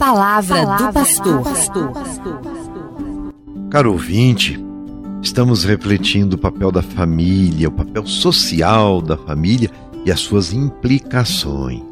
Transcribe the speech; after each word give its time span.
palavra, 0.00 0.64
palavra 0.64 0.86
do 0.88 1.42
pastor. 1.42 1.92
Caro 3.68 3.92
ouvinte, 3.92 4.58
estamos 5.20 5.62
refletindo 5.62 6.36
o 6.36 6.38
papel 6.38 6.72
da 6.72 6.80
família, 6.80 7.68
o 7.68 7.72
papel 7.72 8.06
social 8.06 9.02
da 9.02 9.18
família 9.18 9.70
e 10.06 10.10
as 10.10 10.20
suas 10.20 10.54
implicações. 10.54 11.82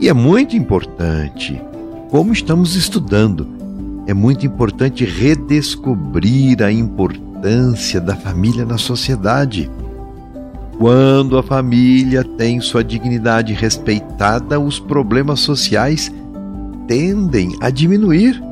E 0.00 0.08
é 0.08 0.12
muito 0.12 0.56
importante, 0.56 1.62
como 2.10 2.32
estamos 2.32 2.74
estudando, 2.74 3.46
é 4.08 4.12
muito 4.12 4.44
importante 4.44 5.04
redescobrir 5.04 6.60
a 6.64 6.72
importância 6.72 8.00
da 8.00 8.16
família 8.16 8.64
na 8.64 8.76
sociedade. 8.76 9.70
Quando 10.76 11.38
a 11.38 11.44
família 11.44 12.24
tem 12.24 12.60
sua 12.60 12.82
dignidade 12.82 13.52
respeitada, 13.52 14.58
os 14.58 14.80
problemas 14.80 15.38
sociais 15.40 16.10
tendem 16.90 17.56
a 17.60 17.70
diminuir. 17.70 18.42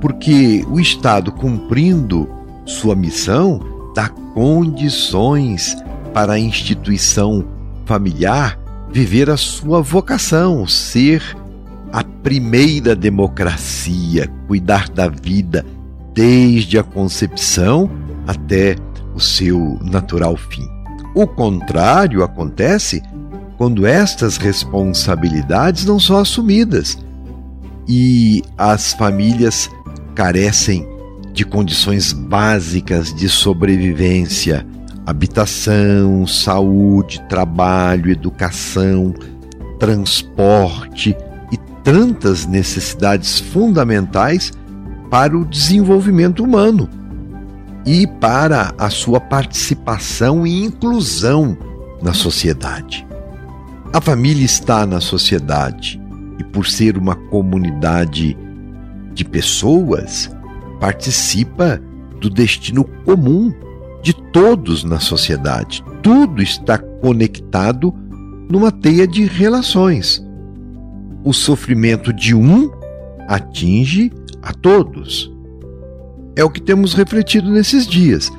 Porque 0.00 0.66
o 0.68 0.80
Estado, 0.80 1.30
cumprindo 1.30 2.28
sua 2.66 2.96
missão, 2.96 3.60
dá 3.94 4.08
condições 4.08 5.76
para 6.12 6.32
a 6.32 6.38
instituição 6.38 7.44
familiar 7.86 8.58
viver 8.90 9.30
a 9.30 9.36
sua 9.36 9.80
vocação, 9.80 10.66
ser 10.66 11.22
a 11.92 12.02
primeira 12.02 12.96
democracia, 12.96 14.28
cuidar 14.48 14.88
da 14.88 15.06
vida 15.06 15.64
desde 16.12 16.76
a 16.76 16.82
concepção 16.82 17.88
até 18.26 18.74
o 19.14 19.20
seu 19.20 19.78
natural 19.80 20.36
fim. 20.36 20.68
O 21.14 21.28
contrário 21.28 22.24
acontece 22.24 23.00
quando 23.56 23.86
estas 23.86 24.38
responsabilidades 24.38 25.84
não 25.84 26.00
são 26.00 26.16
assumidas 26.16 26.98
e 27.86 28.42
as 28.56 28.92
famílias 28.92 29.70
carecem 30.14 30.88
de 31.32 31.44
condições 31.44 32.12
básicas 32.12 33.12
de 33.14 33.28
sobrevivência, 33.28 34.66
habitação, 35.06 36.26
saúde, 36.26 37.22
trabalho, 37.28 38.10
educação, 38.10 39.14
transporte 39.78 41.16
e 41.50 41.56
tantas 41.82 42.46
necessidades 42.46 43.40
fundamentais 43.40 44.52
para 45.10 45.36
o 45.36 45.44
desenvolvimento 45.44 46.44
humano 46.44 46.88
e 47.84 48.06
para 48.06 48.72
a 48.78 48.88
sua 48.90 49.20
participação 49.20 50.46
e 50.46 50.64
inclusão 50.64 51.56
na 52.00 52.12
sociedade. 52.12 53.06
A 53.92 54.00
família 54.00 54.44
está 54.44 54.86
na 54.86 55.00
sociedade 55.00 56.01
e, 56.42 56.44
por 56.44 56.66
ser 56.66 56.98
uma 56.98 57.14
comunidade 57.14 58.36
de 59.14 59.24
pessoas, 59.24 60.28
participa 60.80 61.80
do 62.20 62.28
destino 62.28 62.84
comum 63.04 63.52
de 64.02 64.12
todos 64.12 64.82
na 64.82 64.98
sociedade. 64.98 65.84
Tudo 66.02 66.42
está 66.42 66.76
conectado 66.76 67.94
numa 68.50 68.72
teia 68.72 69.06
de 69.06 69.24
relações. 69.24 70.24
O 71.24 71.32
sofrimento 71.32 72.12
de 72.12 72.34
um 72.34 72.68
atinge 73.28 74.10
a 74.42 74.52
todos. 74.52 75.32
É 76.34 76.42
o 76.42 76.50
que 76.50 76.60
temos 76.60 76.94
refletido 76.94 77.50
nesses 77.50 77.86
dias. 77.86 78.30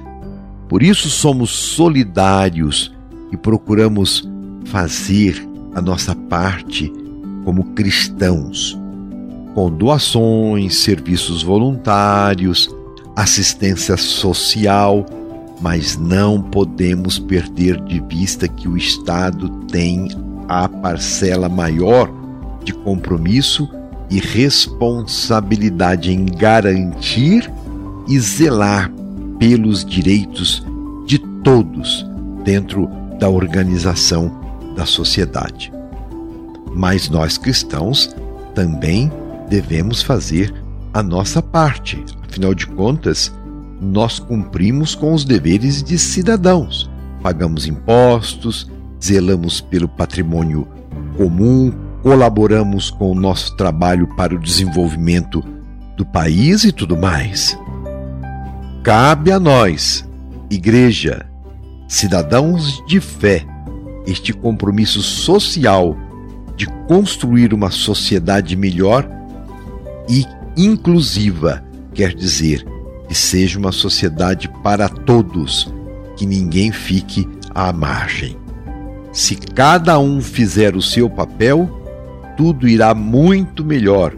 Por 0.67 0.83
isso 0.83 1.09
somos 1.09 1.51
solidários 1.51 2.93
e 3.31 3.37
procuramos 3.37 4.29
fazer 4.65 5.47
a 5.73 5.81
nossa 5.81 6.13
parte 6.13 6.91
como 7.43 7.63
cristãos, 7.73 8.79
com 9.53 9.69
doações, 9.69 10.77
serviços 10.77 11.43
voluntários, 11.43 12.73
assistência 13.15 13.95
social, 13.97 15.05
mas 15.61 15.97
não 15.97 16.41
podemos 16.41 17.19
perder 17.19 17.79
de 17.81 17.99
vista 18.01 18.47
que 18.47 18.67
o 18.67 18.75
Estado 18.75 19.49
tem 19.67 20.09
a 20.47 20.67
parcela 20.67 21.47
maior 21.47 22.11
de 22.63 22.73
compromisso 22.73 23.69
e 24.09 24.19
responsabilidade 24.19 26.11
em 26.11 26.25
garantir 26.25 27.49
e 28.07 28.19
zelar 28.19 28.91
pelos 29.39 29.85
direitos 29.85 30.65
de 31.05 31.17
todos 31.17 32.05
dentro 32.43 32.89
da 33.19 33.29
organização 33.29 34.31
da 34.75 34.85
sociedade. 34.85 35.71
Mas 36.75 37.09
nós 37.09 37.37
cristãos 37.37 38.13
também 38.55 39.11
devemos 39.49 40.01
fazer 40.01 40.53
a 40.93 41.01
nossa 41.01 41.41
parte. 41.41 42.03
Afinal 42.27 42.53
de 42.53 42.67
contas, 42.67 43.33
nós 43.79 44.19
cumprimos 44.19 44.95
com 44.95 45.13
os 45.13 45.25
deveres 45.25 45.83
de 45.83 45.97
cidadãos. 45.97 46.89
Pagamos 47.21 47.67
impostos, 47.67 48.69
zelamos 49.01 49.61
pelo 49.61 49.87
patrimônio 49.87 50.67
comum, 51.17 51.73
colaboramos 52.01 52.89
com 52.89 53.11
o 53.11 53.15
nosso 53.15 53.55
trabalho 53.55 54.07
para 54.15 54.35
o 54.35 54.39
desenvolvimento 54.39 55.43
do 55.95 56.05
país 56.05 56.63
e 56.63 56.71
tudo 56.71 56.97
mais. 56.97 57.57
Cabe 58.83 59.31
a 59.31 59.39
nós, 59.39 60.07
igreja, 60.49 61.25
cidadãos 61.87 62.83
de 62.87 62.99
fé, 62.99 63.45
este 64.05 64.33
compromisso 64.33 65.01
social 65.01 65.95
de 66.55 66.67
construir 66.87 67.53
uma 67.53 67.71
sociedade 67.71 68.55
melhor 68.55 69.07
e 70.09 70.25
inclusiva, 70.55 71.63
quer 71.93 72.13
dizer, 72.13 72.65
que 73.07 73.15
seja 73.15 73.57
uma 73.59 73.71
sociedade 73.71 74.49
para 74.61 74.87
todos, 74.87 75.73
que 76.15 76.25
ninguém 76.25 76.71
fique 76.71 77.27
à 77.53 77.71
margem. 77.71 78.37
Se 79.11 79.35
cada 79.35 79.99
um 79.99 80.21
fizer 80.21 80.75
o 80.75 80.81
seu 80.81 81.09
papel, 81.09 81.69
tudo 82.35 82.67
irá 82.67 82.93
muito 82.93 83.63
melhor, 83.63 84.13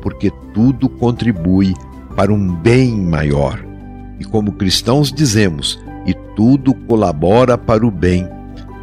porque 0.00 0.30
tudo 0.54 0.88
contribui 0.88 1.74
para 2.16 2.32
um 2.32 2.54
bem 2.56 2.98
maior. 3.00 3.62
E 4.18 4.24
como 4.24 4.52
cristãos 4.52 5.12
dizemos, 5.12 5.78
e 6.06 6.14
tudo 6.34 6.74
colabora 6.74 7.56
para 7.56 7.86
o 7.86 7.90
bem 7.90 8.28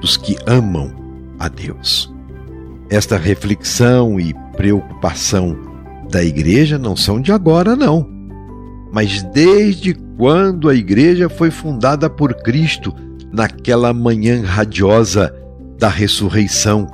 dos 0.02 0.18
que 0.18 0.38
amam 0.46 0.92
a 1.40 1.48
Deus. 1.48 2.19
Esta 2.90 3.18
reflexão 3.18 4.20
e 4.20 4.34
preocupação 4.58 5.56
da 6.10 6.24
igreja 6.24 6.80
não 6.80 6.96
são 6.96 7.22
de 7.22 7.32
agora, 7.32 7.76
não, 7.76 8.10
mas 8.92 9.22
desde 9.22 9.94
quando 10.18 10.68
a 10.68 10.76
igreja 10.76 11.30
foi 11.30 11.52
fundada 11.52 12.10
por 12.10 12.34
Cristo 12.34 12.94
naquela 13.32 13.94
manhã 13.94 14.42
radiosa 14.44 15.34
da 15.78 15.88
ressurreição, 15.88 16.88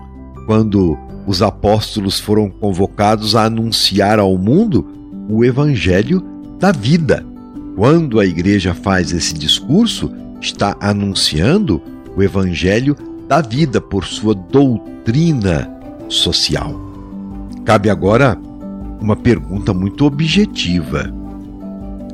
quando 0.45 0.97
os 1.25 1.41
apóstolos 1.41 2.19
foram 2.19 2.49
convocados 2.49 3.35
a 3.35 3.45
anunciar 3.45 4.19
ao 4.19 4.37
mundo 4.37 4.85
o 5.29 5.43
evangelho 5.45 6.21
da 6.59 6.71
vida. 6.71 7.25
Quando 7.75 8.19
a 8.19 8.25
igreja 8.25 8.73
faz 8.73 9.11
esse 9.11 9.33
discurso, 9.33 10.11
está 10.39 10.75
anunciando 10.79 11.81
o 12.15 12.21
evangelho 12.21 12.95
da 13.27 13.41
vida 13.41 13.81
por 13.81 14.05
sua 14.05 14.35
doutrina 14.35 15.74
social. 16.09 16.73
Cabe 17.63 17.89
agora 17.89 18.37
uma 18.99 19.15
pergunta 19.15 19.73
muito 19.73 20.05
objetiva. 20.05 21.13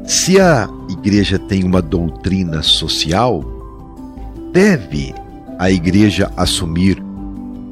Se 0.05 0.39
a 0.39 0.67
igreja 0.89 1.37
tem 1.37 1.63
uma 1.63 1.81
doutrina 1.81 2.61
social, 2.61 3.43
deve 4.51 5.13
a 5.57 5.69
igreja 5.69 6.31
assumir 6.35 7.01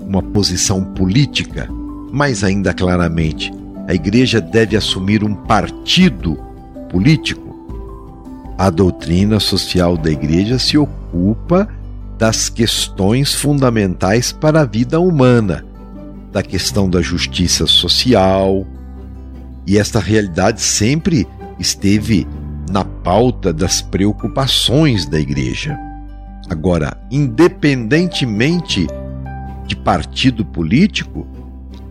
uma 0.02 0.22
posição 0.22 0.84
política? 0.84 1.68
Mais 2.12 2.44
ainda 2.44 2.74
claramente, 2.74 3.51
a 3.88 3.94
igreja 3.94 4.40
deve 4.40 4.77
assumir 4.77 5.24
um 5.24 5.33
partido 5.33 6.38
político? 6.89 7.50
A 8.57 8.69
doutrina 8.69 9.39
social 9.39 9.98
da 9.98 10.12
igreja 10.12 10.60
se 10.60 10.77
ocupa 10.77 11.68
das 12.18 12.50
questões 12.50 13.33
fundamentais 13.33 14.31
para 14.31 14.62
a 14.62 14.66
vida 14.66 15.00
humana, 15.00 15.63
da 16.31 16.44
questão 16.44 16.90
da 16.90 17.02
justiça 17.02 17.66
social, 17.66 18.66
e 19.66 19.78
esta 19.78 20.00
realidade 20.00 20.62
sempre 20.62 21.28
esteve 21.60 22.28
na 22.72 22.84
pauta 22.84 23.52
das 23.52 23.81
preocupações 23.81 25.06
da 25.06 25.20
igreja. 25.20 25.78
Agora, 26.50 26.98
independentemente 27.12 28.88
de 29.68 29.76
partido 29.76 30.44
político, 30.44 31.28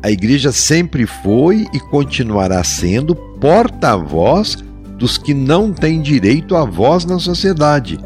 a 0.02 0.11
igreja 0.11 0.52
sempre 0.52 1.06
foi 1.06 1.67
e 1.73 1.81
continuará 1.81 2.62
sendo 2.64 3.14
porta-voz 3.14 4.56
dos 4.96 5.17
que 5.17 5.32
não 5.32 5.73
têm 5.73 6.00
direito 6.00 6.56
à 6.56 6.64
voz 6.64 7.05
na 7.05 7.19
sociedade, 7.19 7.99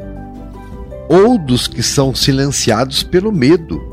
ou 1.08 1.38
dos 1.38 1.66
que 1.66 1.82
são 1.82 2.14
silenciados 2.14 3.02
pelo 3.02 3.32
medo. 3.32 3.91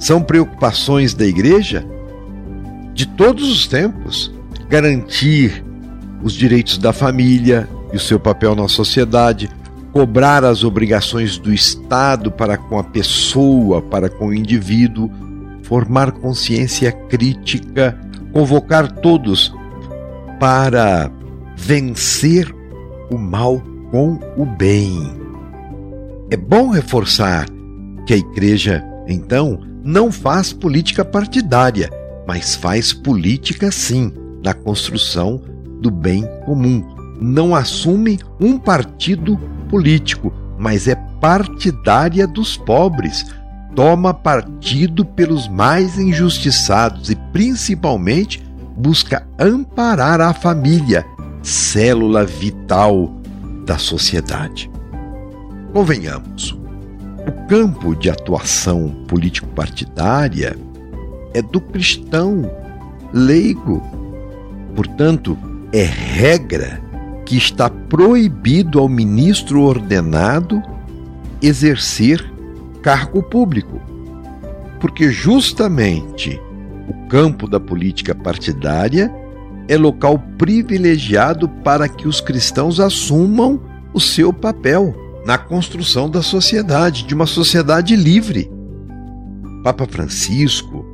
São 0.00 0.22
preocupações 0.22 1.14
da 1.14 1.26
igreja 1.26 1.86
de 2.94 3.06
todos 3.06 3.48
os 3.48 3.68
tempos, 3.68 4.32
garantir 4.68 5.62
os 6.22 6.32
direitos 6.32 6.78
da 6.78 6.92
família 6.92 7.68
e 7.92 7.96
o 7.96 8.00
seu 8.00 8.18
papel 8.18 8.56
na 8.56 8.66
sociedade, 8.66 9.50
cobrar 9.92 10.44
as 10.44 10.64
obrigações 10.64 11.36
do 11.36 11.52
Estado 11.52 12.30
para 12.30 12.56
com 12.56 12.78
a 12.78 12.84
pessoa, 12.84 13.82
para 13.82 14.08
com 14.08 14.28
o 14.28 14.34
indivíduo, 14.34 15.10
formar 15.62 16.12
consciência 16.12 16.90
crítica, 16.90 17.98
convocar 18.32 18.90
todos 18.90 19.54
para 20.38 21.10
vencer 21.56 22.52
o 23.10 23.18
mal 23.18 23.62
com 23.90 24.18
o 24.36 24.46
bem. 24.46 25.12
É 26.30 26.36
bom 26.36 26.70
reforçar 26.70 27.46
que 28.06 28.14
a 28.14 28.16
igreja, 28.16 28.82
então, 29.06 29.69
não 29.82 30.12
faz 30.12 30.52
política 30.52 31.04
partidária, 31.04 31.90
mas 32.26 32.54
faz 32.54 32.92
política 32.92 33.70
sim 33.70 34.12
na 34.44 34.54
construção 34.54 35.40
do 35.80 35.90
bem 35.90 36.24
comum. 36.44 36.84
Não 37.20 37.54
assume 37.54 38.18
um 38.40 38.58
partido 38.58 39.36
político, 39.68 40.32
mas 40.58 40.88
é 40.88 40.94
partidária 41.20 42.26
dos 42.26 42.56
pobres. 42.56 43.26
Toma 43.74 44.12
partido 44.12 45.04
pelos 45.04 45.48
mais 45.48 45.98
injustiçados 45.98 47.10
e, 47.10 47.16
principalmente, 47.32 48.42
busca 48.76 49.26
amparar 49.38 50.20
a 50.20 50.32
família, 50.32 51.04
célula 51.42 52.24
vital 52.24 53.14
da 53.64 53.78
sociedade. 53.78 54.70
Convenhamos, 55.72 56.59
o 57.26 57.46
campo 57.46 57.94
de 57.94 58.08
atuação 58.08 59.04
político-partidária 59.06 60.56
é 61.34 61.42
do 61.42 61.60
cristão 61.60 62.50
leigo. 63.12 63.82
Portanto, 64.74 65.36
é 65.72 65.84
regra 65.84 66.80
que 67.26 67.36
está 67.36 67.68
proibido 67.68 68.78
ao 68.78 68.88
ministro 68.88 69.62
ordenado 69.62 70.62
exercer 71.42 72.24
cargo 72.82 73.22
público. 73.22 73.80
Porque 74.80 75.10
justamente 75.10 76.40
o 76.88 77.06
campo 77.08 77.46
da 77.46 77.60
política 77.60 78.14
partidária 78.14 79.12
é 79.68 79.76
local 79.76 80.18
privilegiado 80.38 81.48
para 81.48 81.86
que 81.86 82.08
os 82.08 82.20
cristãos 82.20 82.80
assumam 82.80 83.60
o 83.92 84.00
seu 84.00 84.32
papel 84.32 85.09
na 85.24 85.36
construção 85.36 86.08
da 86.08 86.22
sociedade, 86.22 87.04
de 87.04 87.14
uma 87.14 87.26
sociedade 87.26 87.94
livre. 87.96 88.50
Papa 89.62 89.86
Francisco 89.86 90.84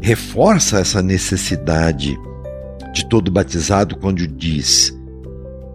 reforça 0.00 0.78
essa 0.78 1.02
necessidade 1.02 2.18
de 2.92 3.06
todo 3.06 3.30
batizado 3.30 3.96
quando 3.96 4.26
diz: 4.26 4.96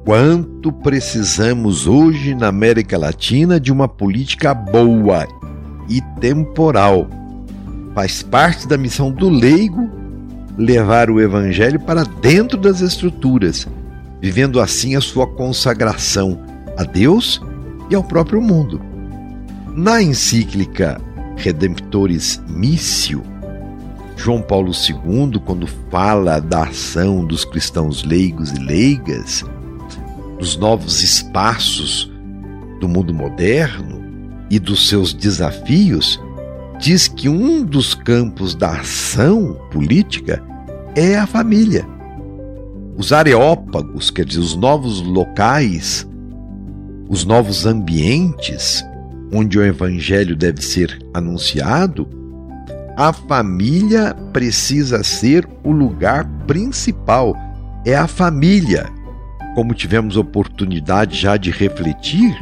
Quanto 0.05 0.71
precisamos 0.71 1.87
hoje 1.87 2.33
na 2.33 2.47
América 2.47 2.97
Latina 2.97 3.59
de 3.59 3.71
uma 3.71 3.87
política 3.87 4.53
boa 4.53 5.27
e 5.89 6.01
temporal. 6.19 7.07
Faz 7.93 8.21
parte 8.21 8.67
da 8.67 8.77
missão 8.77 9.11
do 9.11 9.29
leigo 9.29 9.89
levar 10.57 11.09
o 11.09 11.19
evangelho 11.19 11.79
para 11.79 12.03
dentro 12.03 12.57
das 12.57 12.81
estruturas, 12.81 13.67
vivendo 14.21 14.59
assim 14.59 14.95
a 14.95 15.01
sua 15.01 15.27
consagração 15.27 16.39
a 16.77 16.83
Deus 16.83 17.41
e 17.89 17.95
ao 17.95 18.03
próprio 18.03 18.41
mundo. 18.41 18.81
Na 19.73 20.01
encíclica 20.01 21.01
Redemptoris 21.35 22.41
Missio, 22.47 23.23
João 24.15 24.41
Paulo 24.41 24.71
II, 24.71 25.39
quando 25.45 25.67
fala 25.91 26.39
da 26.39 26.63
ação 26.63 27.25
dos 27.25 27.43
cristãos 27.43 28.03
leigos 28.03 28.51
e 28.51 28.59
leigas, 28.59 29.43
dos 30.39 30.57
novos 30.57 31.03
espaços 31.03 32.11
do 32.79 32.87
mundo 32.87 33.13
moderno 33.13 34.03
e 34.49 34.59
dos 34.59 34.87
seus 34.87 35.13
desafios, 35.13 36.19
diz 36.79 37.07
que 37.07 37.27
um 37.27 37.63
dos 37.63 37.93
campos 37.93 38.55
da 38.55 38.79
ação 38.79 39.57
política 39.71 40.41
é 40.95 41.17
a 41.17 41.27
família. 41.27 41.85
Os 42.97 43.11
areópagos, 43.11 44.09
quer 44.09 44.25
dizer, 44.25 44.39
os 44.39 44.55
novos 44.55 45.01
locais, 45.01 46.07
os 47.09 47.23
novos 47.25 47.65
ambientes 47.65 48.83
onde 49.33 49.57
o 49.57 49.63
evangelho 49.63 50.35
deve 50.35 50.61
ser 50.61 50.99
anunciado, 51.13 52.07
a 52.95 53.11
família 53.11 54.15
precisa 54.31 55.03
ser 55.03 55.47
o 55.63 55.71
lugar 55.71 56.25
principal. 56.47 57.35
É 57.85 57.95
a 57.95 58.07
família, 58.07 58.89
como 59.53 59.73
tivemos 59.73 60.15
oportunidade 60.15 61.17
já 61.17 61.35
de 61.35 61.51
refletir, 61.51 62.33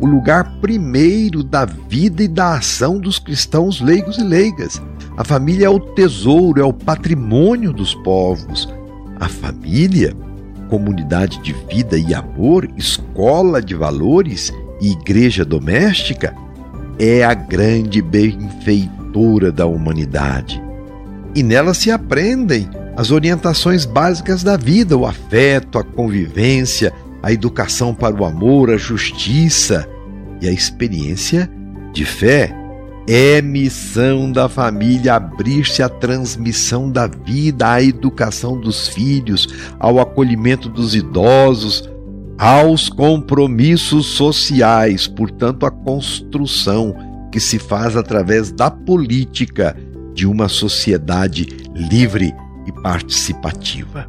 o 0.00 0.06
lugar 0.06 0.58
primeiro 0.60 1.42
da 1.42 1.64
vida 1.64 2.22
e 2.22 2.28
da 2.28 2.56
ação 2.56 2.98
dos 2.98 3.18
cristãos 3.18 3.80
leigos 3.80 4.18
e 4.18 4.22
leigas. 4.22 4.82
A 5.16 5.24
família 5.24 5.66
é 5.66 5.70
o 5.70 5.80
tesouro, 5.80 6.60
é 6.60 6.64
o 6.64 6.72
patrimônio 6.72 7.72
dos 7.72 7.94
povos. 7.94 8.68
A 9.18 9.28
família, 9.28 10.14
comunidade 10.74 11.38
de 11.38 11.52
vida 11.70 11.96
e 11.96 12.12
amor, 12.12 12.68
escola 12.76 13.62
de 13.62 13.76
valores 13.76 14.52
e 14.80 14.90
igreja 14.90 15.44
doméstica, 15.44 16.34
é 16.98 17.22
a 17.22 17.32
grande 17.32 18.02
benfeitora 18.02 19.52
da 19.52 19.66
humanidade. 19.66 20.60
E 21.32 21.44
nela 21.44 21.74
se 21.74 21.92
aprendem 21.92 22.68
as 22.96 23.12
orientações 23.12 23.84
básicas 23.84 24.42
da 24.42 24.56
vida, 24.56 24.96
o 24.96 25.06
afeto, 25.06 25.78
a 25.78 25.84
convivência, 25.84 26.92
a 27.22 27.32
educação 27.32 27.94
para 27.94 28.16
o 28.16 28.24
amor, 28.24 28.68
a 28.68 28.76
justiça 28.76 29.88
e 30.42 30.48
a 30.48 30.50
experiência 30.50 31.48
de 31.92 32.04
fé. 32.04 32.52
É 33.06 33.42
missão 33.42 34.32
da 34.32 34.48
família 34.48 35.16
abrir-se 35.16 35.82
à 35.82 35.88
transmissão 35.90 36.90
da 36.90 37.06
vida, 37.06 37.70
à 37.70 37.82
educação 37.82 38.58
dos 38.58 38.88
filhos, 38.88 39.46
ao 39.78 40.00
acolhimento 40.00 40.70
dos 40.70 40.94
idosos, 40.94 41.88
aos 42.38 42.88
compromissos 42.88 44.06
sociais, 44.06 45.06
portanto, 45.06 45.66
à 45.66 45.70
construção 45.70 46.96
que 47.30 47.38
se 47.38 47.58
faz 47.58 47.94
através 47.94 48.50
da 48.50 48.70
política 48.70 49.76
de 50.14 50.26
uma 50.26 50.48
sociedade 50.48 51.46
livre 51.74 52.34
e 52.66 52.72
participativa. 52.72 54.08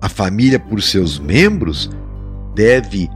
A 0.00 0.08
família, 0.08 0.58
por 0.58 0.82
seus 0.82 1.20
membros, 1.20 1.88
deve 2.54 3.08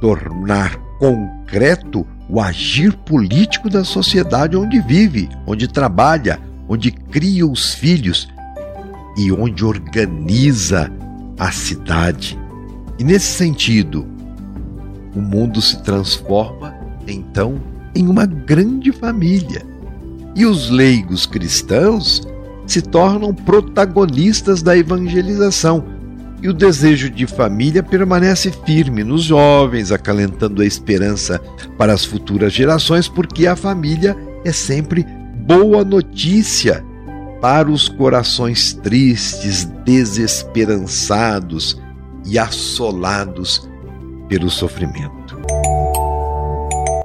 tornar 0.00 0.76
concreto 0.98 2.06
o 2.28 2.40
agir 2.40 2.96
político 2.96 3.68
da 3.68 3.84
sociedade 3.84 4.56
onde 4.56 4.80
vive, 4.80 5.28
onde 5.46 5.68
trabalha, 5.68 6.40
onde 6.68 6.90
cria 6.90 7.46
os 7.46 7.74
filhos 7.74 8.28
e 9.16 9.30
onde 9.30 9.64
organiza 9.64 10.90
a 11.38 11.52
cidade. 11.52 12.38
E 12.98 13.04
nesse 13.04 13.26
sentido, 13.26 14.06
o 15.14 15.20
mundo 15.20 15.60
se 15.60 15.82
transforma 15.82 16.74
então 17.06 17.60
em 17.94 18.08
uma 18.08 18.26
grande 18.26 18.90
família. 18.92 19.62
E 20.34 20.44
os 20.46 20.68
leigos 20.70 21.26
cristãos 21.26 22.26
se 22.66 22.82
tornam 22.82 23.32
protagonistas 23.32 24.62
da 24.62 24.76
evangelização. 24.76 25.84
E 26.44 26.48
o 26.48 26.52
desejo 26.52 27.08
de 27.08 27.26
família 27.26 27.82
permanece 27.82 28.52
firme 28.66 29.02
nos 29.02 29.22
jovens, 29.22 29.90
acalentando 29.90 30.60
a 30.60 30.66
esperança 30.66 31.40
para 31.78 31.94
as 31.94 32.04
futuras 32.04 32.52
gerações, 32.52 33.08
porque 33.08 33.46
a 33.46 33.56
família 33.56 34.14
é 34.44 34.52
sempre 34.52 35.06
boa 35.38 35.82
notícia 35.82 36.84
para 37.40 37.70
os 37.70 37.88
corações 37.88 38.74
tristes, 38.74 39.64
desesperançados 39.86 41.80
e 42.26 42.38
assolados 42.38 43.66
pelo 44.28 44.50
sofrimento. 44.50 45.38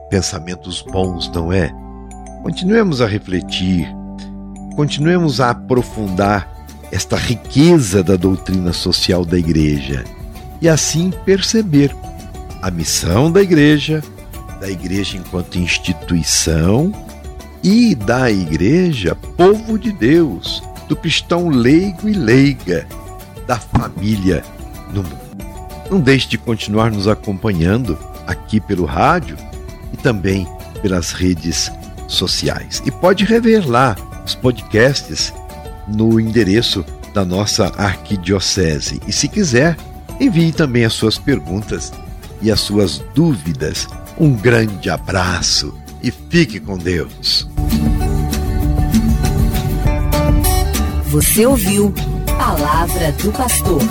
Pensamentos 0.10 0.82
bons, 0.82 1.32
não 1.32 1.54
é? 1.54 1.74
Continuemos 2.44 3.02
a 3.02 3.08
refletir 3.08 3.88
continuemos 4.80 5.42
a 5.42 5.50
aprofundar 5.50 6.50
esta 6.92 7.16
riqueza 7.16 8.04
da 8.04 8.16
doutrina 8.16 8.74
social 8.74 9.24
da 9.24 9.38
Igreja 9.38 10.04
e 10.62 10.68
assim 10.68 11.12
perceber 11.26 11.96
a 12.62 12.70
missão 12.70 13.32
da 13.32 13.42
Igreja, 13.42 14.04
da 14.60 14.70
Igreja 14.70 15.18
enquanto 15.18 15.58
instituição 15.58 16.92
e 17.64 17.96
da 17.96 18.32
Igreja, 18.32 19.16
povo 19.16 19.78
de 19.78 19.92
Deus, 19.92 20.62
do 20.88 20.96
cristão 20.96 21.50
leigo 21.50 22.10
e 22.10 22.14
leiga, 22.14 22.88
da 23.48 23.58
família 23.58 24.44
no 24.94 25.04
mundo. 25.04 25.20
Não 25.90 26.00
deixe 26.00 26.28
de 26.28 26.38
continuar 26.38 26.92
nos 26.92 27.08
acompanhando 27.08 27.98
aqui 28.28 28.60
pelo 28.60 28.86
rádio 28.86 29.38
e 29.94 29.98
também 29.98 30.48
pelas 30.82 31.12
redes 31.12 31.72
sociais. 32.08 32.82
E 32.86 32.92
pode 32.92 33.24
rever 33.26 33.68
lá 33.68 33.96
os 34.26 34.36
podcasts 34.36 35.34
no 35.96 36.20
endereço 36.20 36.86
da 37.14 37.26
nossa 37.26 37.72
arquidiocese. 37.78 39.00
E 39.08 39.12
se 39.12 39.28
quiser, 39.28 39.78
envie 40.20 40.52
também 40.52 40.86
as 40.86 40.94
suas 40.94 41.18
perguntas 41.18 41.92
e 42.42 42.52
as 42.52 42.60
suas 42.60 43.04
dúvidas. 43.14 43.88
Um 44.20 44.34
grande 44.34 44.90
abraço 44.90 45.74
e 46.04 46.12
fique 46.12 46.60
com 46.60 46.78
Deus. 46.78 47.48
Você 51.08 51.46
ouviu 51.46 51.94
Palavra 52.38 53.12
do 53.14 53.32
Pastor. 53.32 53.82